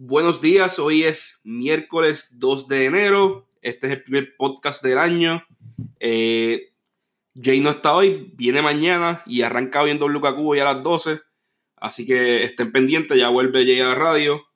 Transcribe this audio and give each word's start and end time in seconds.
Buenos 0.00 0.40
días, 0.40 0.78
hoy 0.78 1.02
es 1.02 1.40
miércoles 1.42 2.28
2 2.34 2.68
de 2.68 2.84
enero. 2.84 3.48
Este 3.62 3.88
es 3.88 3.94
el 3.94 4.04
primer 4.04 4.36
podcast 4.36 4.80
del 4.80 4.96
año. 4.96 5.42
Eh, 5.98 6.72
Jay 7.34 7.58
no 7.58 7.70
está 7.70 7.94
hoy, 7.94 8.32
viene 8.36 8.62
mañana 8.62 9.24
y 9.26 9.42
arranca 9.42 9.82
hoy 9.82 9.90
en 9.90 9.98
WKQ 9.98 10.54
ya 10.54 10.70
a 10.70 10.74
las 10.74 10.84
12. 10.84 11.18
Así 11.74 12.06
que 12.06 12.44
estén 12.44 12.70
pendientes, 12.70 13.18
ya 13.18 13.28
vuelve 13.28 13.64
Jay 13.64 13.80
a 13.80 13.88
la 13.88 13.96
radio. 13.96 14.46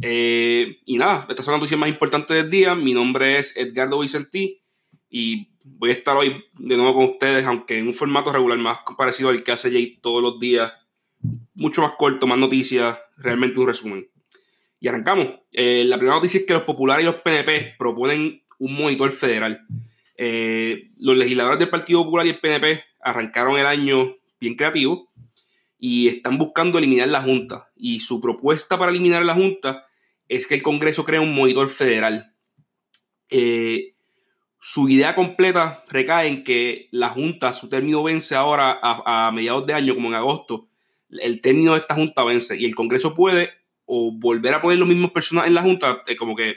Eh, 0.00 0.78
y 0.84 0.96
nada, 0.96 1.26
estas 1.28 1.44
son 1.44 1.54
las 1.54 1.60
noticias 1.60 1.80
más 1.80 1.88
importantes 1.88 2.36
del 2.36 2.48
día. 2.48 2.76
Mi 2.76 2.94
nombre 2.94 3.40
es 3.40 3.56
Edgardo 3.56 3.98
Vicentí 3.98 4.62
y 5.10 5.48
voy 5.64 5.90
a 5.90 5.94
estar 5.94 6.16
hoy 6.16 6.44
de 6.56 6.76
nuevo 6.76 6.94
con 6.94 7.04
ustedes, 7.06 7.44
aunque 7.46 7.78
en 7.78 7.88
un 7.88 7.94
formato 7.94 8.32
regular 8.32 8.58
más 8.58 8.78
parecido 8.96 9.30
al 9.30 9.42
que 9.42 9.50
hace 9.50 9.72
Jay 9.72 9.98
todos 10.00 10.22
los 10.22 10.38
días. 10.38 10.72
Mucho 11.54 11.82
más 11.82 11.94
corto, 11.98 12.28
más 12.28 12.38
noticias, 12.38 12.96
realmente 13.16 13.58
un 13.58 13.66
resumen. 13.66 14.08
Y 14.80 14.88
arrancamos. 14.88 15.28
Eh, 15.52 15.84
la 15.84 15.96
primera 15.96 16.16
noticia 16.16 16.40
es 16.40 16.46
que 16.46 16.54
los 16.54 16.62
populares 16.62 17.02
y 17.02 17.06
los 17.06 17.16
PNP 17.16 17.74
proponen 17.78 18.42
un 18.58 18.74
monitor 18.74 19.10
federal. 19.10 19.66
Eh, 20.16 20.84
los 21.00 21.16
legisladores 21.16 21.58
del 21.58 21.68
Partido 21.68 22.04
Popular 22.04 22.26
y 22.26 22.30
el 22.30 22.40
PNP 22.40 22.84
arrancaron 23.00 23.58
el 23.58 23.66
año 23.66 24.16
bien 24.40 24.54
creativo 24.54 25.08
y 25.78 26.08
están 26.08 26.38
buscando 26.38 26.78
eliminar 26.78 27.08
la 27.08 27.22
Junta. 27.22 27.70
Y 27.76 28.00
su 28.00 28.20
propuesta 28.20 28.78
para 28.78 28.90
eliminar 28.90 29.24
la 29.24 29.34
Junta 29.34 29.86
es 30.28 30.46
que 30.46 30.56
el 30.56 30.62
Congreso 30.62 31.04
cree 31.04 31.20
un 31.20 31.34
monitor 31.34 31.68
federal. 31.68 32.34
Eh, 33.30 33.94
su 34.60 34.88
idea 34.88 35.14
completa 35.14 35.84
recae 35.88 36.28
en 36.28 36.44
que 36.44 36.88
la 36.90 37.08
Junta, 37.08 37.52
su 37.52 37.68
término 37.68 38.02
vence 38.02 38.34
ahora 38.34 38.78
a, 38.82 39.28
a 39.28 39.32
mediados 39.32 39.66
de 39.66 39.74
año, 39.74 39.94
como 39.94 40.08
en 40.08 40.14
agosto. 40.14 40.68
El 41.10 41.40
término 41.40 41.72
de 41.72 41.78
esta 41.78 41.94
Junta 41.94 42.24
vence 42.24 42.56
y 42.56 42.64
el 42.64 42.74
Congreso 42.74 43.14
puede 43.14 43.50
o 43.88 44.12
volver 44.12 44.54
a 44.54 44.60
poner 44.60 44.78
los 44.78 44.86
mismos 44.86 45.10
personas 45.10 45.46
en 45.46 45.54
la 45.54 45.62
Junta, 45.62 46.04
como 46.18 46.36
que 46.36 46.56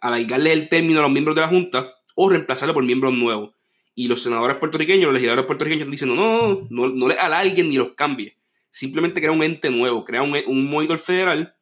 alargarle 0.00 0.52
el 0.52 0.68
término 0.68 0.98
a 0.98 1.02
los 1.02 1.10
miembros 1.10 1.36
de 1.36 1.42
la 1.42 1.48
Junta, 1.48 1.94
o 2.14 2.28
reemplazarlo 2.28 2.74
por 2.74 2.84
miembros 2.84 3.14
nuevos. 3.14 3.54
Y 3.94 4.08
los 4.08 4.22
senadores 4.22 4.56
puertorriqueños, 4.56 5.04
los 5.04 5.14
legisladores 5.14 5.46
puertorriqueños 5.46 5.90
dicen, 5.90 6.14
no, 6.14 6.66
no, 6.68 6.88
no, 6.88 7.08
le 7.08 7.14
alarguen 7.14 7.68
ni 7.68 7.76
los 7.76 7.92
cambie. 7.92 8.36
Simplemente 8.70 9.20
crea 9.20 9.32
un 9.32 9.42
ente 9.42 9.70
nuevo, 9.70 10.04
crea 10.04 10.22
un, 10.22 10.36
un 10.46 10.68
monitor 10.68 10.98
federal 10.98 11.54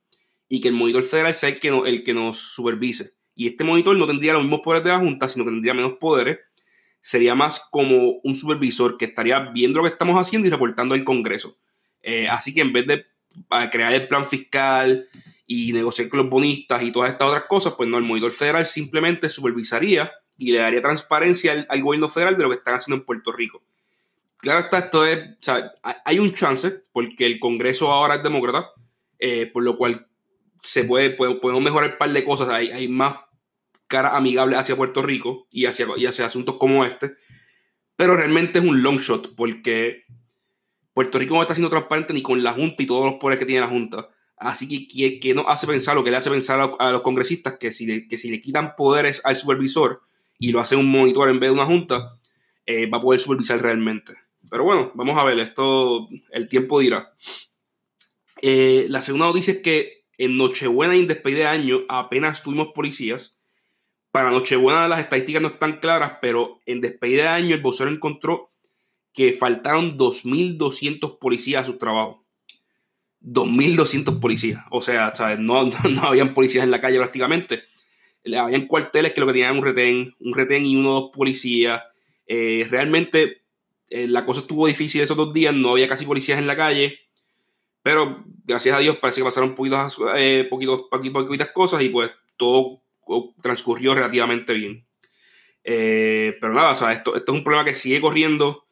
y 0.49 0.61
que 0.61 0.69
el 0.69 0.75
monitor 0.75 1.03
federal 1.03 1.35
sea 1.35 1.51
el 1.51 1.61
que, 1.61 1.69
el 1.69 2.03
que 2.03 2.15
nos 2.15 2.39
supervise. 2.39 3.15
Y 3.35 3.49
este 3.49 3.65
monitor 3.65 3.97
no 3.97 4.07
tendría 4.07 4.33
los 4.33 4.43
mismos 4.43 4.61
poderes 4.63 4.85
de 4.85 4.91
la 4.91 4.99
Junta, 4.99 5.29
sino 5.29 5.45
que 5.45 5.51
tendría 5.51 5.75
menos 5.75 5.95
poderes. 5.95 6.39
Sería 7.01 7.35
más 7.35 7.69
como 7.71 8.21
un 8.23 8.35
supervisor 8.35 8.97
que 8.97 9.07
estaría 9.07 9.41
viendo 9.51 9.79
lo 9.79 9.85
que 9.85 9.91
estamos 9.91 10.21
haciendo 10.21 10.49
y 10.49 10.51
reportando 10.51 10.95
al 10.95 11.05
Congreso. 11.05 11.59
Eh, 12.03 12.29
así 12.29 12.55
que 12.55 12.61
en 12.61 12.73
vez 12.73 12.87
de 12.87 13.07
para 13.49 13.71
crear 13.71 13.93
el 13.93 14.09
plan 14.09 14.27
fiscal 14.27 15.09
y 15.47 15.73
negociar 15.73 16.09
con 16.09 16.21
los 16.21 16.31
bonistas 16.31 16.83
y 16.83 16.93
todas 16.93 17.11
estas 17.11 17.29
otras 17.29 17.45
cosas, 17.49 17.75
pues 17.77 17.89
no, 17.89 17.99
el 17.99 18.05
monitor 18.05 18.33
federal 18.33 18.67
simplemente 18.67 19.29
supervisaría 19.29 20.11
y 20.39 20.53
le 20.53 20.59
daría 20.59 20.81
transparencia 20.81 21.67
al, 21.69 21.83
gobierno 21.83 22.09
federal 22.09 22.37
de 22.37 22.43
lo 22.43 22.51
que 22.51 22.57
están 22.57 22.75
haciendo 22.75 23.01
en 23.01 23.07
Puerto 23.07 23.33
Rico. 23.33 23.63
Claro 24.39 24.61
está, 24.61 24.79
esto 24.79 25.05
es, 25.05 25.19
o 25.19 25.37
sea, 25.41 25.73
hay 26.05 26.19
un 26.19 26.33
chance, 26.33 26.83
porque 26.93 27.27
el 27.27 27.39
Congreso 27.39 27.93
ahora 27.93 28.15
es 28.15 28.23
demócrata, 28.23 28.71
eh, 29.19 29.51
por 29.53 29.63
lo 29.63 29.77
cual 29.77 30.07
se 30.61 30.85
puede, 30.85 31.11
podemos 31.11 31.63
mejorar 31.63 31.91
un 31.91 31.99
par 31.99 32.11
de 32.11 32.25
cosas, 32.25 32.49
hay, 32.49 32.71
hay 32.71 32.89
más 32.89 33.17
cara 33.87 34.17
amigable 34.17 34.57
hacia 34.57 34.77
Puerto 34.77 35.03
Rico 35.03 35.47
y 35.51 35.67
hacia, 35.67 35.89
y 35.97 36.07
hacia 36.07 36.25
asuntos 36.25 36.57
como 36.57 36.85
este, 36.85 37.17
pero 37.97 38.17
realmente 38.17 38.61
es 38.61 38.65
un 38.65 38.83
long 38.83 38.99
shot, 38.99 39.35
porque 39.35 40.05
Puerto 40.93 41.19
Rico 41.19 41.35
no 41.35 41.43
está 41.43 41.55
siendo 41.55 41.71
transparente 41.71 42.13
ni 42.13 42.23
con 42.23 42.43
la 42.43 42.53
Junta 42.53 42.83
y 42.83 42.87
todos 42.87 43.05
los 43.05 43.21
poderes 43.21 43.39
que 43.39 43.47
tiene 43.47 43.61
la 43.61 43.69
Junta. 43.69 44.09
Así 44.37 44.67
que, 44.89 45.21
que, 45.21 45.35
nos 45.35 45.45
hace 45.49 45.67
pensar, 45.67 45.95
lo 45.95 46.03
que 46.03 46.11
le 46.11 46.17
hace 46.17 46.31
pensar 46.31 46.73
a, 46.79 46.91
los 46.93 47.03
congresistas, 47.03 47.59
que 47.59 47.71
si, 47.71 47.85
le, 47.85 48.09
que 48.09 48.17
si 48.17 48.31
le 48.31 48.41
quitan 48.41 48.75
poderes 48.75 49.21
al 49.25 49.37
supervisor 49.37 50.01
y 50.39 50.51
lo 50.51 50.61
hacen 50.61 50.79
un 50.79 50.91
monitor 50.91 51.29
en 51.29 51.39
vez 51.39 51.51
de 51.51 51.55
una 51.55 51.67
Junta, 51.67 52.19
eh, 52.65 52.87
va 52.87 52.99
a 52.99 53.03
poder 53.03 53.21
supervisar 53.21 53.61
realmente. 53.61 54.15
Pero 54.49 54.65
bueno, 54.65 54.93
vamos 54.95 55.19
a 55.19 55.25
ver, 55.25 55.39
esto 55.39 56.09
el 56.31 56.49
tiempo 56.49 56.81
dirá. 56.81 57.15
Eh, 58.41 58.87
la 58.89 59.03
segunda 59.03 59.27
noticia 59.27 59.55
es 59.55 59.61
que 59.61 60.05
en 60.17 60.37
Nochebuena 60.37 60.97
y 60.97 61.01
en 61.01 61.09
despedida 61.09 61.41
de 61.41 61.59
año 61.59 61.81
apenas 61.89 62.43
tuvimos 62.43 62.69
policías. 62.75 63.41
Para 64.11 64.31
Nochebuena 64.31 64.89
las 64.89 65.01
estadísticas 65.01 65.43
no 65.43 65.49
están 65.49 65.81
claras, 65.81 66.19
pero 66.21 66.61
en 66.67 66.81
despedida 66.81 67.23
de 67.25 67.29
año 67.29 67.55
el 67.55 67.61
vocero 67.61 67.91
encontró 67.91 68.50
que 69.13 69.33
faltaron 69.33 69.99
2.200 69.99 71.19
policías 71.19 71.63
a 71.63 71.67
su 71.67 71.79
trabajo. 71.79 72.25
2.200 73.23 74.21
policías. 74.21 74.65
O 74.71 74.83
sea, 74.83 75.13
No, 75.39 75.65
no, 75.91 76.03
habían 76.03 76.35
policías 76.35 76.65
en 76.65 76.71
la 76.71 76.81
calle 76.81 76.99
prácticamente. 76.99 77.65
Habían 78.37 78.67
cuarteles 78.67 79.13
que 79.13 79.21
lo 79.21 79.27
que 79.27 79.33
tenían 79.33 79.57
un 79.57 79.65
retén, 79.65 80.15
un 80.21 80.35
retén 80.35 80.67
y 80.67 80.77
uno 80.77 80.91
o 80.91 81.01
dos 81.01 81.11
policías. 81.13 81.83
Eh, 82.27 82.67
realmente 82.71 83.43
eh, 83.89 84.07
la 84.07 84.25
cosa 84.25 84.41
estuvo 84.41 84.67
difícil 84.67 85.01
esos 85.01 85.17
dos 85.17 85.33
días, 85.33 85.55
no 85.55 85.71
había 85.71 85.89
casi 85.89 86.05
policías 86.05 86.39
en 86.39 86.47
la 86.47 86.57
calle. 86.57 86.99
Pero 87.83 88.25
gracias 88.45 88.77
a 88.77 88.79
Dios 88.79 88.99
parece 88.99 89.21
que 89.21 89.25
pasaron 89.25 89.55
poquitos, 89.55 89.99
eh, 90.17 90.47
poquitos, 90.51 90.83
poquitas 90.91 91.51
cosas 91.51 91.83
y 91.83 91.89
pues 91.89 92.11
todo 92.37 92.83
transcurrió 93.43 93.95
relativamente 93.95 94.53
bien. 94.53 94.87
pero 95.65 96.53
nada, 96.53 96.73
o 96.73 96.77
sea, 96.77 96.93
esto, 96.93 97.17
esto 97.17 97.33
es 97.33 97.39
un 97.39 97.45
problema 97.45 97.65
que 97.65 97.75
sigue 97.75 98.01
corriendo 98.01 98.67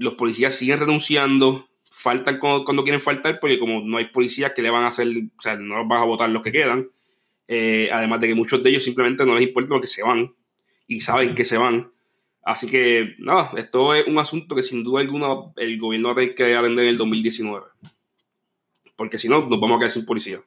los 0.00 0.14
policías 0.14 0.54
siguen 0.54 0.80
renunciando, 0.80 1.68
faltan 1.90 2.38
cuando, 2.38 2.82
quieren 2.82 3.02
faltar, 3.02 3.38
porque 3.38 3.58
como 3.58 3.82
no 3.82 3.98
hay 3.98 4.06
policías 4.06 4.52
que 4.52 4.62
le 4.62 4.70
van 4.70 4.84
a 4.84 4.88
hacer, 4.88 5.08
o 5.08 5.42
sea, 5.42 5.56
no 5.56 5.76
los 5.76 5.86
van 5.86 6.00
a 6.00 6.04
votar 6.04 6.30
los 6.30 6.42
que 6.42 6.52
quedan. 6.52 6.88
Eh, 7.46 7.90
además 7.92 8.18
de 8.20 8.28
que 8.28 8.34
muchos 8.34 8.62
de 8.62 8.70
ellos 8.70 8.82
simplemente 8.82 9.26
no 9.26 9.34
les 9.34 9.46
importa 9.46 9.74
lo 9.74 9.80
que 9.80 9.88
se 9.88 10.02
van 10.02 10.34
y 10.86 11.00
saben 11.00 11.34
que 11.34 11.44
se 11.44 11.58
van. 11.58 11.92
Así 12.42 12.66
que, 12.66 13.14
nada, 13.18 13.52
esto 13.58 13.92
es 13.92 14.06
un 14.06 14.18
asunto 14.18 14.56
que 14.56 14.62
sin 14.62 14.82
duda 14.82 15.02
alguna 15.02 15.52
el 15.56 15.78
gobierno 15.78 16.08
va 16.08 16.12
a 16.12 16.16
tener 16.16 16.34
que 16.34 16.54
atender 16.54 16.86
en 16.86 16.92
el 16.92 16.98
2019. 16.98 17.66
Porque 18.96 19.18
si 19.18 19.28
no, 19.28 19.46
nos 19.46 19.60
vamos 19.60 19.76
a 19.76 19.80
quedar 19.80 19.90
sin 19.90 20.06
policía. 20.06 20.40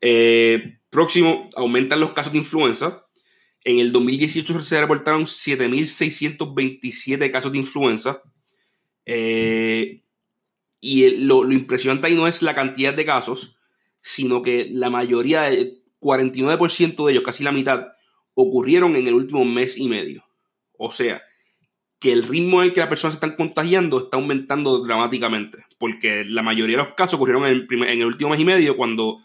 Eh, 0.00 0.78
próximo, 0.88 1.50
aumentan 1.54 2.00
los 2.00 2.14
casos 2.14 2.32
de 2.32 2.38
influenza. 2.38 3.04
En 3.62 3.78
el 3.78 3.92
2018 3.92 4.58
se 4.60 4.80
reportaron 4.80 5.24
7.627 5.24 7.30
casos 7.30 7.52
de 7.52 7.58
influenza, 7.58 8.22
eh, 9.06 10.02
y 10.80 11.24
lo, 11.24 11.50
impresionante 11.50 12.06
ahí 12.06 12.14
no 12.14 12.28
es 12.28 12.42
la 12.42 12.54
cantidad 12.54 12.92
de 12.92 13.06
casos, 13.06 13.56
sino 14.00 14.42
que 14.42 14.68
la 14.70 14.90
mayoría, 14.90 15.48
el 15.48 15.82
49% 16.00 17.06
de 17.06 17.12
ellos, 17.12 17.24
casi 17.24 17.42
la 17.42 17.52
mitad, 17.52 17.88
ocurrieron 18.34 18.94
en 18.96 19.06
el 19.06 19.14
último 19.14 19.44
mes 19.44 19.78
y 19.78 19.88
medio. 19.88 20.24
O 20.76 20.92
sea, 20.92 21.22
que 21.98 22.12
el 22.12 22.24
ritmo 22.24 22.60
en 22.60 22.68
el 22.68 22.74
que 22.74 22.80
las 22.80 22.90
personas 22.90 23.14
se 23.14 23.16
están 23.16 23.36
contagiando 23.36 23.98
está 23.98 24.18
aumentando 24.18 24.78
dramáticamente, 24.80 25.64
porque 25.78 26.24
la 26.24 26.42
mayoría 26.42 26.76
de 26.76 26.84
los 26.84 26.94
casos 26.94 27.14
ocurrieron 27.14 27.46
en 27.46 27.52
el, 27.52 27.82
en 27.88 28.00
el 28.00 28.04
último 28.04 28.30
mes 28.30 28.40
y 28.40 28.44
medio, 28.44 28.76
cuando, 28.76 29.20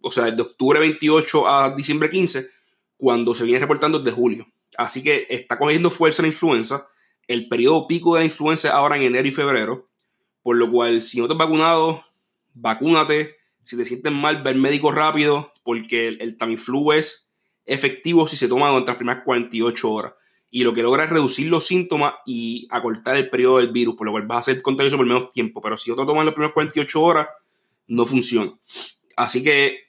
o 0.00 0.10
sea, 0.10 0.30
de 0.30 0.42
octubre 0.42 0.80
28 0.80 1.48
a 1.48 1.74
diciembre 1.76 2.10
15, 2.10 2.48
cuando 2.96 3.32
se 3.32 3.44
viene 3.44 3.60
reportando 3.60 4.00
desde 4.00 4.16
julio. 4.16 4.48
Así 4.76 5.04
que 5.04 5.28
está 5.30 5.56
cogiendo 5.56 5.90
fuerza 5.90 6.22
la 6.22 6.28
influenza 6.28 6.88
el 7.30 7.46
periodo 7.46 7.86
pico 7.86 8.14
de 8.14 8.20
la 8.22 8.24
influenza 8.24 8.72
ahora 8.72 8.96
en 8.96 9.02
enero 9.02 9.28
y 9.28 9.30
febrero, 9.30 9.88
por 10.42 10.56
lo 10.56 10.68
cual 10.68 11.00
si 11.00 11.20
no 11.20 11.28
te 11.28 11.34
has 11.34 11.38
vacunado, 11.38 12.04
vacúnate. 12.54 13.36
Si 13.62 13.76
te 13.76 13.84
sientes 13.84 14.12
mal, 14.12 14.42
ver 14.42 14.56
médico 14.56 14.90
rápido, 14.90 15.52
porque 15.62 16.08
el, 16.08 16.36
Tamiflu 16.36 16.90
es 16.90 17.30
efectivo 17.64 18.26
si 18.26 18.36
se 18.36 18.48
toma 18.48 18.70
durante 18.70 18.90
las 18.90 18.96
primeras 18.96 19.22
48 19.24 19.92
horas. 19.92 20.14
Y 20.50 20.64
lo 20.64 20.72
que 20.72 20.82
logra 20.82 21.04
es 21.04 21.10
reducir 21.10 21.48
los 21.48 21.68
síntomas 21.68 22.14
y 22.26 22.66
acortar 22.68 23.14
el 23.14 23.30
periodo 23.30 23.58
del 23.58 23.70
virus, 23.70 23.94
por 23.94 24.06
lo 24.06 24.10
cual 24.10 24.26
vas 24.26 24.38
a 24.38 24.40
hacer 24.40 24.60
contagioso 24.60 24.96
por 24.96 25.06
menos 25.06 25.30
tiempo. 25.30 25.60
Pero 25.60 25.78
si 25.78 25.88
no 25.88 25.96
te 25.96 26.04
tomas 26.04 26.24
las 26.24 26.34
primeras 26.34 26.52
48 26.52 27.00
horas, 27.00 27.28
no 27.86 28.06
funciona. 28.06 28.58
Así 29.16 29.44
que, 29.44 29.84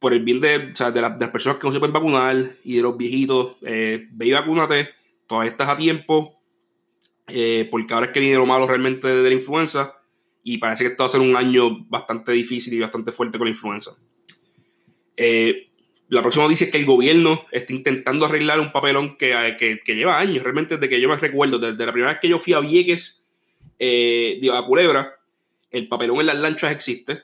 por 0.00 0.12
el 0.12 0.24
bien 0.24 0.40
de, 0.40 0.72
las 0.76 1.30
personas 1.30 1.58
que 1.58 1.66
no 1.68 1.72
se 1.72 1.78
pueden 1.78 1.92
vacunar 1.92 2.34
y 2.64 2.74
de 2.74 2.82
los 2.82 2.96
viejitos, 2.96 3.52
eh, 3.62 4.08
ve 4.10 4.26
y 4.26 4.32
vacúnate. 4.32 4.88
Todavía 5.28 5.52
estás 5.52 5.68
a 5.68 5.76
tiempo 5.76 6.35
eh, 7.28 7.68
porque 7.70 7.94
ahora 7.94 8.06
es 8.06 8.12
que 8.12 8.20
viene 8.20 8.36
lo 8.36 8.46
malo 8.46 8.66
realmente 8.66 9.08
de 9.08 9.28
la 9.28 9.34
influenza 9.34 9.96
y 10.48 10.58
parece 10.58 10.84
que 10.84 10.90
esto 10.90 11.02
va 11.02 11.08
a 11.08 11.10
ser 11.10 11.20
un 11.20 11.34
año 11.34 11.84
bastante 11.88 12.30
difícil 12.30 12.74
y 12.74 12.78
bastante 12.78 13.10
fuerte 13.10 13.36
con 13.36 13.48
la 13.48 13.50
influenza. 13.50 13.96
Eh, 15.16 15.72
la 16.08 16.22
próxima 16.22 16.44
noticia 16.44 16.66
es 16.66 16.70
que 16.70 16.78
el 16.78 16.86
gobierno 16.86 17.44
está 17.50 17.72
intentando 17.72 18.26
arreglar 18.26 18.60
un 18.60 18.70
papelón 18.70 19.16
que, 19.16 19.56
que, 19.58 19.94
lleva 19.96 20.20
años, 20.20 20.44
realmente 20.44 20.76
desde 20.76 20.88
que 20.88 21.00
yo 21.00 21.08
me 21.08 21.16
recuerdo, 21.16 21.58
desde 21.58 21.84
la 21.84 21.90
primera 21.90 22.12
vez 22.12 22.20
que 22.20 22.28
yo 22.28 22.38
fui 22.38 22.52
a 22.52 22.60
Vieques, 22.60 23.24
eh, 23.80 24.40
a 24.52 24.62
Culebra, 24.62 25.18
el 25.72 25.88
papelón 25.88 26.20
en 26.20 26.26
las 26.26 26.38
lanchas 26.38 26.70
existe 26.70 27.22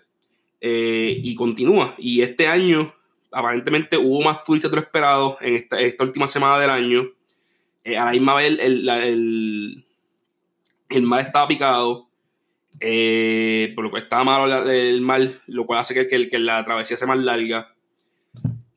eh, 0.60 1.20
y 1.22 1.36
continúa. 1.36 1.94
Y 1.98 2.22
este 2.22 2.48
año 2.48 2.92
aparentemente 3.30 3.98
hubo 3.98 4.20
más 4.22 4.42
turistas 4.42 4.68
de 4.68 4.78
lo 4.78 4.82
esperado 4.82 5.38
en 5.40 5.54
esta, 5.54 5.76
última 6.02 6.26
semana 6.26 6.58
del 6.58 6.70
año. 6.70 7.08
a 7.86 8.04
la 8.04 8.10
misma 8.10 8.34
vez 8.34 8.58
el 8.58 9.86
mar 11.00 11.20
estaba 11.20 11.48
picado 11.48 12.08
eh, 12.80 13.72
por 13.74 13.84
lo 13.84 13.92
que 13.92 14.00
estaba 14.00 14.24
malo 14.24 14.70
el 14.70 15.00
mar, 15.00 15.20
lo 15.46 15.66
cual 15.66 15.80
hace 15.80 16.06
que, 16.06 16.38
la 16.38 16.64
travesía 16.64 16.96
sea 16.96 17.06
más 17.06 17.18
larga. 17.18 17.74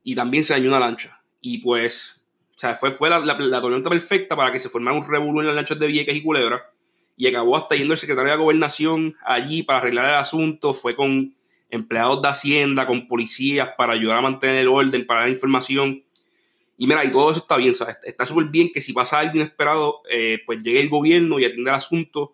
Y 0.03 0.15
también 0.15 0.43
se 0.43 0.53
dañó 0.53 0.69
una 0.69 0.79
lancha. 0.79 1.21
Y 1.41 1.59
pues, 1.59 2.21
o 2.55 2.59
sea, 2.59 2.75
fue, 2.75 2.91
fue 2.91 3.09
la, 3.09 3.19
la, 3.19 3.61
tormenta 3.61 3.89
perfecta 3.89 4.35
para 4.35 4.51
que 4.51 4.59
se 4.59 4.69
formara 4.69 4.95
un 4.95 5.07
revuelo 5.07 5.41
en 5.41 5.47
las 5.47 5.55
lanchas 5.55 5.79
de 5.79 5.87
Vieques 5.87 6.15
y 6.15 6.21
Culebra. 6.21 6.71
Y 7.17 7.27
acabó 7.27 7.57
hasta 7.57 7.75
yendo 7.75 7.93
el 7.93 7.99
secretario 7.99 8.31
de 8.31 8.37
Gobernación 8.37 9.15
allí 9.25 9.63
para 9.63 9.79
arreglar 9.79 10.05
el 10.05 10.15
asunto. 10.15 10.73
Fue 10.73 10.95
con 10.95 11.33
empleados 11.69 12.21
de 12.21 12.27
Hacienda, 12.27 12.85
con 12.85 13.07
policías 13.07 13.69
para 13.77 13.93
ayudar 13.93 14.19
a 14.19 14.21
mantener 14.21 14.57
el 14.57 14.67
orden, 14.67 15.05
para 15.07 15.21
dar 15.21 15.29
información. 15.29 16.03
Y 16.77 16.87
mira, 16.87 17.05
y 17.05 17.11
todo 17.11 17.31
eso 17.31 17.39
está 17.39 17.57
bien, 17.57 17.73
¿sabes? 17.73 17.97
Está 18.03 18.25
súper 18.25 18.45
bien 18.45 18.71
que 18.73 18.81
si 18.81 18.91
pasa 18.91 19.19
algo 19.19 19.35
inesperado, 19.35 20.01
eh, 20.09 20.39
pues 20.45 20.61
llegue 20.61 20.81
el 20.81 20.89
gobierno 20.89 21.39
y 21.39 21.45
atienda 21.45 21.71
el 21.71 21.77
asunto, 21.77 22.33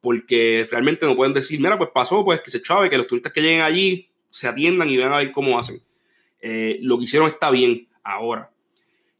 porque 0.00 0.68
realmente 0.70 1.06
no 1.06 1.16
pueden 1.16 1.32
decir, 1.32 1.60
mira, 1.60 1.76
pues 1.76 1.90
pasó, 1.92 2.24
pues 2.24 2.40
que 2.40 2.50
se 2.50 2.62
chave, 2.62 2.88
que 2.88 2.96
los 2.96 3.06
turistas 3.06 3.32
que 3.32 3.40
lleguen 3.40 3.62
allí 3.62 4.08
se 4.30 4.46
atiendan 4.46 4.88
y 4.90 4.96
vean 4.96 5.12
a 5.12 5.18
ver 5.18 5.32
cómo 5.32 5.58
hacen. 5.58 5.82
Eh, 6.40 6.78
lo 6.82 6.98
que 6.98 7.04
hicieron 7.04 7.28
está 7.28 7.50
bien 7.50 7.88
ahora. 8.02 8.50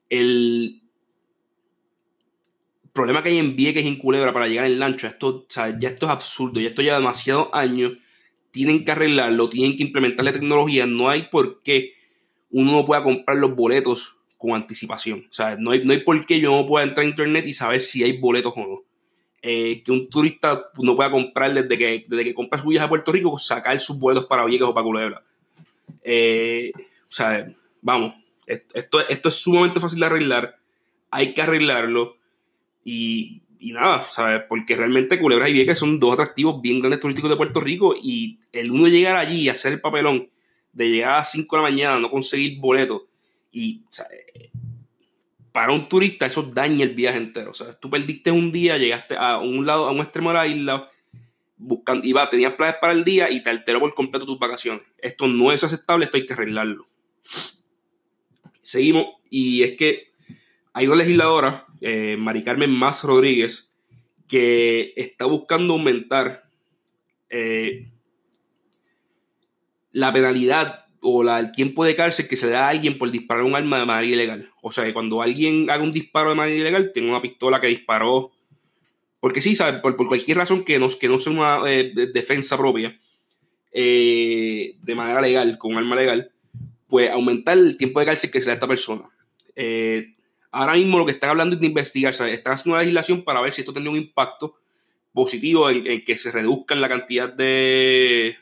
El 0.09 0.83
problema 2.93 3.23
que 3.23 3.31
hay 3.31 3.39
en 3.39 3.57
Vieques 3.57 3.85
y 3.85 3.89
en 3.89 3.97
Culebra 3.97 4.33
para 4.33 4.47
llegar 4.47 4.67
en 4.67 4.79
lancha, 4.79 5.09
esto, 5.09 5.47
ya 5.49 5.89
esto 5.89 6.07
es 6.07 6.13
absurdo, 6.13 6.61
ya 6.61 6.69
esto 6.69 6.83
lleva 6.83 6.97
demasiados 6.97 7.49
años, 7.53 7.95
tienen 8.53 8.85
que 8.85 8.93
arreglarlo, 8.93 9.49
tienen 9.49 9.77
que 9.77 9.83
implementar 9.83 10.25
la 10.25 10.33
tecnología, 10.33 10.87
no 10.87 11.09
hay 11.09 11.25
por 11.25 11.61
qué 11.63 11.95
uno 12.51 12.71
no 12.71 12.85
pueda 12.85 13.03
comprar 13.03 13.37
los 13.39 13.57
boletos 13.57 14.19
con 14.45 14.55
anticipación. 14.55 15.27
O 15.31 15.33
sea, 15.33 15.57
no 15.57 15.71
hay, 15.71 15.85
no 15.85 15.93
hay 15.93 16.01
por 16.01 16.25
qué 16.27 16.39
yo 16.39 16.53
no 16.53 16.67
pueda 16.67 16.85
entrar 16.85 17.07
a 17.07 17.09
internet 17.09 17.47
y 17.47 17.55
saber 17.55 17.81
si 17.81 18.05
hay 18.05 18.19
boletos 18.19 18.53
o 18.55 18.61
no. 18.61 18.83
Eh, 19.41 19.83
que 19.83 19.91
un 19.91 20.09
turista 20.11 20.71
no 20.83 20.97
pueda 20.97 21.11
comprar 21.11 21.53
desde 21.55 21.79
que, 21.79 22.05
desde 22.07 22.25
que 22.25 22.35
compra 22.35 22.59
su 22.59 22.69
viaje 22.69 22.85
a 22.85 22.89
Puerto 22.89 23.11
Rico, 23.11 23.39
sacar 23.39 23.79
sus 23.81 23.99
boletos 23.99 24.27
para 24.27 24.45
Vieques 24.45 24.67
o 24.67 24.75
para 24.75 24.85
Culebra. 24.85 25.23
Eh, 26.03 26.73
o 26.77 27.13
sea, 27.13 27.51
vamos, 27.81 28.15
esto, 28.47 29.07
esto 29.09 29.29
es 29.31 29.35
sumamente 29.35 29.81
fácil 29.81 30.01
de 30.01 30.07
arreglar. 30.07 30.59
Hay 31.11 31.33
que 31.33 31.41
arreglarlo. 31.41 32.17
Y, 32.85 33.41
y 33.59 33.73
nada, 33.73 34.07
¿sabes? 34.11 34.43
Porque 34.47 34.77
realmente 34.77 35.19
Culebra 35.19 35.49
y 35.49 35.55
Vieques 35.55 35.79
son 35.79 35.99
dos 35.99 36.13
atractivos 36.13 36.61
bien 36.61 36.81
grandes 36.81 37.01
turísticos 37.01 37.31
de 37.31 37.37
Puerto 37.37 37.61
Rico. 37.61 37.95
Y 37.97 38.39
el 38.53 38.71
uno 38.71 38.89
llegar 38.89 39.17
allí 39.17 39.43
y 39.43 39.49
hacer 39.49 39.73
el 39.73 39.81
papelón 39.81 40.29
de 40.75 40.91
llegar 40.91 41.13
a 41.13 41.17
las 41.19 41.31
5 41.31 41.57
de 41.57 41.63
la 41.63 41.71
mañana, 41.71 41.99
no 41.99 42.11
conseguir 42.11 42.59
boletos 42.59 43.03
y 43.55 43.85
para 45.53 45.73
un 45.73 45.89
turista 45.89 46.27
eso 46.27 46.43
daña 46.43 46.85
el 46.85 46.95
viaje 46.95 47.19
entero. 47.19 47.53
O 47.53 47.55
sea, 47.55 47.73
tú 47.73 47.89
perdiste 47.89 48.33
un 48.33 48.51
día, 48.51 48.77
llegaste 48.77 49.17
a 49.17 49.39
un 49.39 49.65
lado, 49.65 49.87
a 49.87 49.93
un 49.93 50.01
extremo 50.01 50.31
de 50.31 50.35
la 50.35 50.47
isla, 50.49 50.91
buscando, 51.57 52.05
iba, 52.05 52.29
tenías 52.29 52.55
planes 52.55 52.77
para 52.81 52.93
el 52.93 53.05
día 53.05 53.31
y 53.31 53.43
te 53.45 53.51
alteró 53.51 53.79
por 53.79 53.95
completo 53.95 54.27
tus 54.27 54.41
vacaciones. 54.41 54.83
Esto 54.99 55.29
no 55.29 55.53
es 55.53 55.63
aceptable, 55.63 56.07
esto 56.07 56.17
hay 56.17 56.27
que 56.27 56.33
arreglarlo. 56.33 56.89
Seguimos, 58.61 59.07
y 59.31 59.63
es 59.63 59.77
que 59.77 60.09
hay 60.73 60.89
una 60.89 60.97
legisladora, 60.97 61.67
eh, 61.81 62.17
Mari 62.19 62.43
Carmen 62.43 62.73
Más 62.73 63.05
Rodríguez, 63.05 63.71
que 64.27 64.93
está 64.97 65.27
buscando 65.27 65.75
aumentar 65.75 66.49
eh, 67.31 67.93
la 69.93 70.13
penalidad 70.13 70.84
o 71.05 71.23
la, 71.23 71.39
el 71.39 71.53
tiempo 71.53 71.85
de 71.85 71.95
cárcel 71.95 72.27
que 72.27 72.37
se 72.37 72.49
da 72.49 72.67
a 72.67 72.71
alguien 72.71 72.99
por 72.99 73.11
disparar 73.11 73.45
un 73.45 73.55
arma 73.55 73.79
de 73.79 73.85
manera 73.85 74.07
ilegal. 74.07 74.51
O 74.63 74.73
sea, 74.73 74.85
que 74.85 74.95
cuando 74.95 75.21
alguien 75.23 75.71
haga 75.71 75.85
un 75.85 75.93
disparo 75.93 76.31
de 76.31 76.37
manera 76.37 76.57
ilegal, 76.57 76.91
tiene 76.93 77.11
una 77.11 77.21
pistola 77.21 77.61
que 77.61 77.67
disparó. 77.67 78.33
Porque 79.21 79.43
sí, 79.43 79.55
¿sabes? 79.55 79.81
Por, 79.81 79.97
cualquier 79.97 80.39
razón 80.39 80.65
que 80.65 80.79
no, 80.79 80.89
que 80.89 81.09
no 81.09 81.19
sea 81.19 81.33
una 81.33 81.61
eh, 81.71 81.93
defensa 82.13 82.57
propia, 82.57 82.99
eh, 83.73 84.77
de 84.83 84.95
manera 84.95 85.21
legal, 85.21 85.59
con 85.59 85.73
un 85.73 85.79
arma 85.79 85.97
legal, 85.97 86.31
pues 86.89 87.11
aumentar 87.11 87.59
el 87.59 87.77
tiempo 87.77 88.01
de 88.01 88.07
cárcel 88.07 88.31
que 88.31 88.41
se 88.41 88.47
da 88.47 88.53
a 88.53 88.55
esta 88.55 88.69
persona. 88.69 89.05
Eh, 89.55 90.15
ahora 90.51 90.75
mismo 90.75 90.99
lo 90.99 91.07
que 91.07 91.13
están 91.13 91.31
hablando 91.31 91.55
es 91.55 91.61
de 91.61 91.67
investigar, 91.67 92.15
¿sabes? 92.15 92.35
están 92.35 92.55
haciendo 92.55 92.77
una 92.77 92.83
legislación 92.83 93.23
para 93.23 93.41
ver 93.41 93.53
si 93.53 93.61
esto 93.61 93.73
tendría 93.73 93.93
un 93.93 93.99
impacto 93.99 94.57
positivo 95.13 95.69
en, 95.71 95.87
en 95.87 96.05
que 96.05 96.19
se 96.19 96.33
reduzca 96.33 96.75
la 96.75 96.89
cantidad 96.89 97.33
de, 97.33 98.37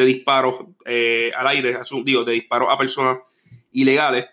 de 0.00 0.06
disparos 0.06 0.66
eh, 0.84 1.30
al 1.36 1.46
aire, 1.48 1.78
digo, 2.04 2.24
de 2.24 2.32
disparos 2.32 2.68
a 2.70 2.78
personas 2.78 3.18
ilegales. 3.72 4.26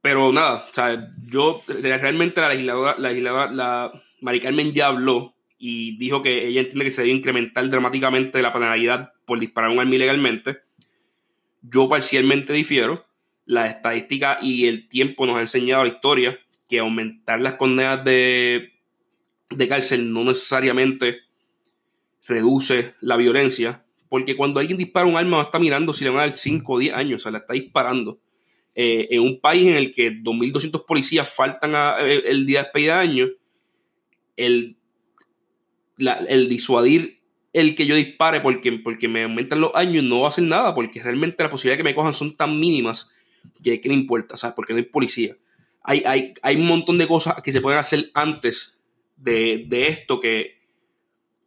Pero 0.00 0.32
nada, 0.32 0.66
o 0.70 0.74
sea, 0.74 1.12
yo 1.26 1.62
realmente 1.66 2.40
la 2.40 2.50
legisladora, 2.50 2.94
la 2.98 3.08
legisladora, 3.08 3.52
la 3.52 4.02
Mari 4.20 4.40
Carmen 4.40 4.72
ya 4.72 4.86
habló 4.86 5.34
y 5.58 5.98
dijo 5.98 6.22
que 6.22 6.46
ella 6.46 6.60
entiende 6.60 6.84
que 6.84 6.90
se 6.90 7.02
debe 7.02 7.14
incrementar 7.14 7.68
dramáticamente 7.68 8.40
la 8.40 8.52
penalidad 8.52 9.12
por 9.24 9.40
disparar 9.40 9.70
un 9.70 9.80
arma 9.80 9.94
ilegalmente. 9.94 10.58
Yo 11.62 11.88
parcialmente 11.88 12.52
difiero. 12.52 13.04
La 13.44 13.66
estadística 13.66 14.38
y 14.42 14.66
el 14.66 14.90
tiempo 14.90 15.24
nos 15.24 15.36
ha 15.36 15.40
enseñado 15.40 15.82
la 15.82 15.88
historia 15.88 16.38
que 16.68 16.80
aumentar 16.80 17.40
las 17.40 17.54
condenas 17.54 18.04
de, 18.04 18.74
de 19.48 19.68
cárcel 19.68 20.12
no 20.12 20.22
necesariamente 20.22 21.20
reduce 22.26 22.94
la 23.00 23.16
violencia, 23.16 23.84
porque 24.08 24.36
cuando 24.36 24.60
alguien 24.60 24.78
dispara 24.78 25.06
un 25.06 25.16
arma, 25.16 25.36
no 25.36 25.42
está 25.42 25.58
mirando 25.58 25.92
si 25.92 26.04
le 26.04 26.10
van 26.10 26.20
a 26.20 26.26
dar 26.26 26.36
5 26.36 26.72
o 26.72 26.78
10 26.78 26.94
años, 26.94 27.20
o 27.20 27.22
sea, 27.22 27.32
la 27.32 27.38
está 27.38 27.54
disparando. 27.54 28.18
Eh, 28.74 29.08
en 29.10 29.22
un 29.22 29.40
país 29.40 29.66
en 29.66 29.76
el 29.76 29.92
que 29.92 30.12
2.200 30.12 30.86
policías 30.86 31.28
faltan 31.28 31.74
el 32.00 32.46
día 32.46 32.60
de 32.60 32.64
despedida 32.64 32.94
de 32.94 33.00
año, 33.00 33.26
el, 34.36 34.76
el 35.98 36.48
disuadir 36.48 37.18
el 37.52 37.74
que 37.74 37.86
yo 37.86 37.96
dispare 37.96 38.40
porque, 38.40 38.72
porque 38.72 39.08
me 39.08 39.24
aumentan 39.24 39.60
los 39.60 39.74
años 39.74 40.04
no 40.04 40.20
va 40.20 40.26
a 40.26 40.28
hacer 40.28 40.44
nada, 40.44 40.74
porque 40.74 41.02
realmente 41.02 41.42
las 41.42 41.50
posibilidades 41.50 41.78
de 41.78 41.82
que 41.82 41.90
me 41.90 41.94
cojan 41.94 42.14
son 42.14 42.34
tan 42.34 42.58
mínimas 42.60 43.12
que, 43.62 43.80
que 43.80 43.88
no 43.88 43.94
importa, 43.94 44.36
¿sabes? 44.36 44.54
Porque 44.54 44.72
no 44.72 44.78
hay 44.78 44.84
policía. 44.84 45.36
Hay, 45.82 46.02
hay, 46.06 46.34
hay 46.42 46.56
un 46.56 46.66
montón 46.66 46.98
de 46.98 47.08
cosas 47.08 47.42
que 47.42 47.50
se 47.50 47.60
pueden 47.60 47.80
hacer 47.80 48.10
antes 48.14 48.78
de, 49.16 49.64
de 49.66 49.88
esto 49.88 50.20
que, 50.20 50.57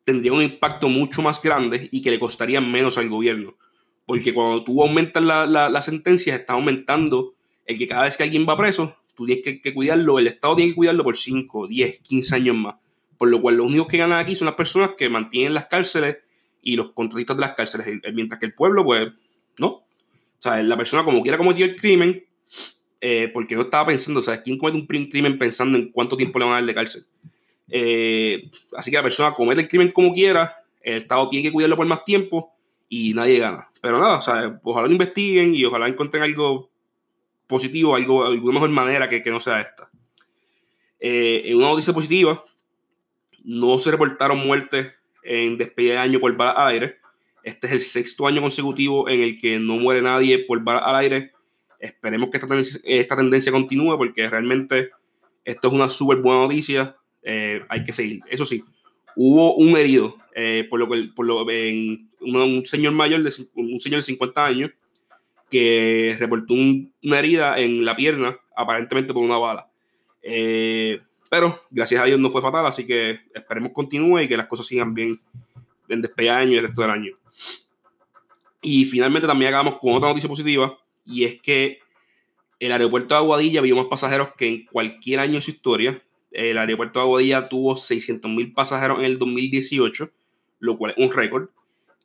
tendría 0.04 0.34
un 0.34 0.42
impacto 0.42 0.90
mucho 0.90 1.22
más 1.22 1.42
grande 1.42 1.90
y 1.92 2.02
que 2.02 2.12
le 2.12 2.20
costaría 2.20 2.62
menos 2.62 2.98
al 2.98 3.10
gobierno. 3.10 3.56
Porque 4.06 4.34
cuando 4.34 4.64
tú 4.64 4.82
aumentas 4.82 5.24
la, 5.24 5.46
la, 5.46 5.82
sentencia, 5.82 6.36
estás 6.36 6.56
aumentando 6.56 7.34
el 7.66 7.78
que 7.78 7.88
cada 7.88 8.04
vez 8.04 8.18
que 8.18 8.24
alguien 8.24 8.46
va 8.48 8.58
preso, 8.58 8.98
tú 9.16 9.26
tienes 9.26 9.62
que, 9.62 9.74
cuidarlo, 9.74 10.20
el 10.20 10.28
Estado 10.28 10.56
tiene 10.56 10.72
que 10.72 10.76
cuidarlo 10.76 11.04
por 11.04 11.16
5, 11.16 11.68
10, 11.68 12.00
15 12.00 12.36
años 12.36 12.56
más. 12.56 12.76
Por 13.18 13.30
lo 13.30 13.40
cual 13.40 13.58
los 13.58 13.68
únicos 13.68 13.88
que 13.88 13.98
ganan 13.98 14.20
aquí 14.20 14.36
son 14.36 14.48
las 14.48 14.56
personas 14.56 14.92
que 14.98 15.08
mantienen 15.08 15.54
las 15.54 15.68
cárceles 15.68 16.18
y 16.62 16.76
los 16.76 16.92
contratistas 16.92 17.38
de 17.38 17.42
las 17.42 17.56
cárceles, 17.56 18.02
mientras 18.14 18.40
que 18.40 18.48
el 18.48 18.54
pueblo, 18.54 18.84
pues, 18.84 19.12
no. 19.60 19.68
O 19.68 19.84
sea, 20.40 20.62
la 20.64 20.76
persona 20.76 21.04
como 21.04 21.22
quiera 21.22 21.38
cometió 21.38 21.66
el 21.66 21.76
crimen, 21.76 22.26
eh, 23.00 23.30
porque 23.32 23.56
no 23.56 23.62
estaba 23.62 23.88
pensando, 23.88 24.22
sea, 24.22 24.42
¿quién 24.42 24.58
comete 24.58 24.78
un 24.78 25.08
crimen 25.08 25.38
pensando 25.38 25.78
en 25.78 25.92
cuánto 25.92 26.18
tiempo 26.18 26.40
le 26.40 26.46
van 26.46 26.54
a 26.54 26.58
dar 26.58 26.66
de 26.66 26.74
cárcel? 26.74 27.06
Eh, 27.72 28.52
así 28.76 28.92
que 28.92 28.98
la 28.98 29.04
persona 29.04 29.34
comete 29.34 29.62
el 29.62 29.68
crimen 29.68 29.92
como 29.92 30.14
quiera, 30.14 30.64
el 30.82 30.98
Estado 30.98 31.30
tiene 31.30 31.48
que 31.48 31.54
cuidarlo 31.54 31.78
por 31.78 31.88
más 31.88 32.04
tiempo 32.04 32.54
y 32.90 33.14
nadie 33.14 33.40
gana. 33.40 33.70
Pero 33.82 34.00
nada, 34.00 34.18
o 34.18 34.22
sea, 34.22 34.60
ojalá 34.64 34.88
lo 34.88 34.92
investiguen 34.92 35.56
y 35.56 35.64
ojalá 35.64 35.88
encuentren 35.88 36.24
algo 36.24 36.70
positivo, 37.48 37.96
algo, 37.96 38.26
alguna 38.26 38.56
mejor 38.56 38.70
manera 38.70 39.08
que, 39.08 39.24
que 39.24 39.32
no 39.32 39.40
sea 39.40 39.62
esta. 39.62 39.90
Eh, 41.00 41.44
en 41.46 41.58
una 41.58 41.70
noticia 41.70 41.94
positiva, 41.94 42.44
no 43.44 43.80
se 43.80 43.90
reportaron 43.90 44.38
muertes 44.38 44.92
en 45.24 45.58
despedida 45.58 45.94
de 45.94 46.00
año 46.00 46.20
por 46.20 46.36
balas 46.36 46.56
al 46.58 46.68
aire. 46.68 46.98
Este 47.44 47.68
es 47.68 47.74
el 47.74 47.82
sexto 47.82 48.28
año 48.28 48.42
consecutivo 48.42 49.10
en 49.10 49.22
el 49.22 49.40
que 49.40 49.58
no 49.58 49.78
muere 49.78 50.02
nadie 50.02 50.40
por 50.46 50.62
balas 50.64 50.84
al 50.86 50.96
aire. 50.98 51.32
Esperemos 51.80 52.30
que 52.30 52.38
esta 52.38 52.48
tendencia, 52.48 52.80
esta 52.84 53.16
tendencia 53.16 53.52
continúe 53.52 53.98
porque 53.98 54.30
realmente 54.30 54.92
esto 55.44 55.68
es 55.68 55.74
una 55.74 55.90
súper 55.90 56.18
buena 56.18 56.42
noticia. 56.42 56.96
Eh, 57.24 57.64
hay 57.70 57.84
que 57.84 57.94
seguir. 57.94 58.22
Eso 58.30 58.46
sí, 58.46 58.64
hubo 59.16 59.56
un 59.56 59.78
herido, 59.78 60.18
eh, 60.36 60.66
por 60.70 60.80
lo 60.80 60.90
que 60.90 61.10
por 61.16 61.26
lo, 61.26 61.50
en, 61.50 62.10
un, 62.22 62.66
señor 62.66 62.94
mayor, 62.94 63.22
de, 63.24 63.34
un 63.56 63.80
señor 63.80 64.00
de 64.00 64.06
50 64.06 64.46
años, 64.46 64.72
que 65.50 66.16
reportó 66.20 66.54
una 66.54 67.20
herida 67.20 67.60
en 67.60 67.84
la 67.84 67.96
pierna, 67.96 68.38
aparentemente 68.56 69.14
por 69.14 69.24
una 69.24 69.38
bala. 69.38 69.70
Eh, 70.22 71.02
pero 71.30 71.62
gracias 71.70 72.02
a 72.02 72.06
Dios 72.06 72.20
no 72.20 72.30
fue 72.30 72.42
fatal, 72.42 72.66
así 72.66 72.86
que 72.86 73.20
esperemos 73.34 73.72
continúe 73.74 74.22
y 74.22 74.28
que 74.28 74.38
las 74.38 74.48
cosas 74.48 74.66
sigan 74.66 74.94
bien 74.94 75.20
en 75.90 76.02
despegue 76.02 76.30
año 76.30 76.52
y 76.54 76.58
el 76.58 76.68
resto 76.68 76.82
del 76.82 76.92
año. 76.92 77.12
Y 78.62 78.86
finalmente 78.86 79.28
también 79.28 79.50
acabamos 79.50 79.80
con 79.80 79.94
otra 79.94 80.10
noticia 80.10 80.30
positiva, 80.30 80.78
y 81.04 81.24
es 81.24 81.42
que 81.42 81.80
el 82.60 82.72
aeropuerto 82.72 83.16
de 83.16 83.20
Aguadilla 83.20 83.62
vio 83.62 83.76
más 83.76 83.88
pasajeros 83.88 84.30
que 84.38 84.48
en 84.48 84.66
cualquier 84.66 85.20
año 85.20 85.36
de 85.36 85.42
su 85.42 85.52
historia 85.52 86.02
el 86.32 86.58
aeropuerto 86.58 87.00
de 87.00 87.04
Aguadilla 87.04 87.50
tuvo 87.50 87.76
600.000 87.76 88.54
pasajeros 88.54 89.00
en 89.00 89.06
el 89.06 89.20
2018, 89.20 90.10
lo 90.60 90.78
cual 90.78 90.94
es 90.96 90.98
un 90.98 91.14
récord. 91.14 91.50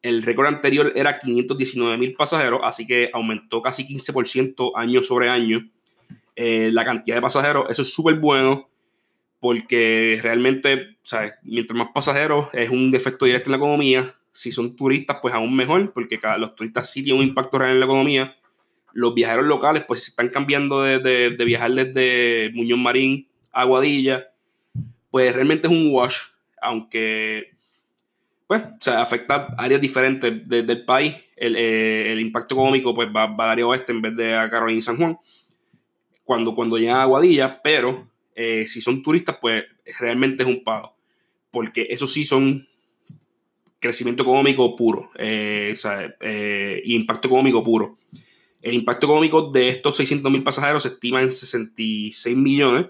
El 0.02 0.22
récord 0.22 0.46
anterior 0.46 0.92
era 0.94 1.18
519.000 1.18 2.16
pasajeros, 2.16 2.60
así 2.64 2.86
que 2.86 3.10
aumentó 3.12 3.62
casi 3.62 3.86
15% 3.86 4.72
año 4.74 5.02
sobre 5.02 5.28
año 5.28 5.68
eh, 6.34 6.70
la 6.72 6.84
cantidad 6.84 7.16
de 7.16 7.22
pasajeros. 7.22 7.66
Eso 7.70 7.82
es 7.82 7.92
súper 7.92 8.16
bueno. 8.16 8.68
porque 9.38 10.18
realmente, 10.22 10.96
¿sabes? 11.04 11.34
mientras 11.42 11.76
más 11.76 11.88
pasajeros 11.94 12.48
es 12.52 12.70
un 12.70 12.92
efecto 12.94 13.26
directo 13.26 13.48
en 13.48 13.52
la 13.52 13.56
economía. 13.58 14.14
Si 14.32 14.50
son 14.50 14.74
turistas, 14.74 15.18
pues 15.22 15.34
aún 15.34 15.54
mejor, 15.54 15.92
porque 15.92 16.18
cada, 16.18 16.36
los 16.36 16.54
turistas 16.56 16.90
sí 16.90 17.02
tienen 17.02 17.22
un 17.22 17.28
impacto 17.28 17.58
real 17.58 17.72
en 17.72 17.80
la 17.80 17.86
economía. 17.86 18.36
Los 18.92 19.14
viajeros 19.14 19.46
locales, 19.46 19.84
pues 19.86 20.02
se 20.04 20.10
están 20.10 20.30
cambiando 20.30 20.82
de, 20.82 20.98
de, 20.98 21.30
de 21.30 21.44
viajar 21.44 21.70
desde 21.72 22.50
Muñoz 22.54 22.78
Marín 22.78 23.28
a 23.56 23.64
Guadilla, 23.64 24.28
pues 25.10 25.34
realmente 25.34 25.66
es 25.66 25.72
un 25.72 25.90
wash, 25.90 26.18
aunque 26.60 27.56
pues, 28.46 28.62
o 28.62 28.76
sea, 28.80 29.00
afecta 29.00 29.54
áreas 29.56 29.80
diferentes 29.80 30.46
del 30.46 30.84
país. 30.84 31.14
El, 31.34 31.56
eh, 31.56 32.16
impacto 32.20 32.54
económico 32.54 32.92
pues 32.92 33.08
va, 33.08 33.24
al 33.24 33.48
área 33.48 33.66
oeste 33.66 33.92
en 33.92 34.02
vez 34.02 34.14
de 34.14 34.34
a 34.34 34.50
Carolina 34.50 34.78
y 34.78 34.82
San 34.82 34.98
Juan. 34.98 35.18
Cuando, 36.22 36.54
cuando 36.54 36.76
llegan 36.76 37.00
a 37.00 37.06
Guadilla, 37.06 37.62
pero 37.62 38.10
eh, 38.34 38.66
si 38.66 38.82
son 38.82 39.02
turistas, 39.02 39.38
pues 39.40 39.64
realmente 39.98 40.42
es 40.42 40.48
un 40.48 40.62
pago. 40.62 40.94
Porque 41.50 41.86
eso 41.88 42.06
sí 42.06 42.26
son 42.26 42.68
crecimiento 43.78 44.22
económico 44.22 44.76
puro. 44.76 45.10
Eh, 45.16 45.70
o 45.72 45.76
sea, 45.76 46.14
y 46.84 46.94
impacto 46.94 47.28
económico 47.28 47.64
puro. 47.64 47.96
El 48.60 48.74
impacto 48.74 49.06
económico 49.06 49.50
de 49.50 49.68
estos 49.68 49.96
600 49.96 50.30
mil 50.30 50.42
pasajeros 50.42 50.82
se 50.82 50.90
estima 50.90 51.22
en 51.22 51.32
66 51.32 52.36
millones. 52.36 52.86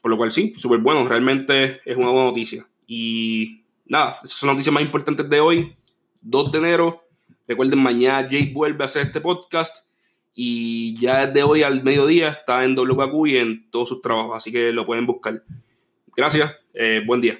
Por 0.00 0.10
lo 0.10 0.16
cual 0.16 0.32
sí, 0.32 0.54
súper 0.56 0.78
bueno. 0.78 1.06
Realmente 1.06 1.80
es 1.84 1.96
una 1.96 2.10
buena 2.10 2.26
noticia. 2.26 2.66
Y 2.86 3.62
nada, 3.86 4.20
esas 4.24 4.38
son 4.38 4.48
las 4.48 4.56
noticias 4.56 4.72
más 4.72 4.82
importantes 4.82 5.28
de 5.28 5.40
hoy, 5.40 5.74
2 6.20 6.52
de 6.52 6.58
enero. 6.58 7.04
Recuerden, 7.46 7.78
mañana 7.78 8.22
Jake 8.22 8.52
vuelve 8.52 8.84
a 8.84 8.86
hacer 8.86 9.06
este 9.06 9.20
podcast 9.20 9.86
y 10.34 10.98
ya 10.98 11.26
desde 11.26 11.42
hoy 11.42 11.62
al 11.62 11.82
mediodía 11.82 12.28
está 12.28 12.64
en 12.64 12.74
WKQ 12.74 13.26
y 13.26 13.36
en 13.36 13.70
todos 13.70 13.88
sus 13.88 14.00
trabajos, 14.00 14.36
así 14.36 14.50
que 14.50 14.72
lo 14.72 14.86
pueden 14.86 15.06
buscar. 15.06 15.42
Gracias, 16.16 16.54
eh, 16.74 17.02
buen 17.04 17.20
día. 17.20 17.38